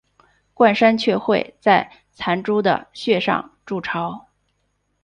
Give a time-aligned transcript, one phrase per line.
[0.55, 4.25] 冠山雀会在残株的穴上筑巢。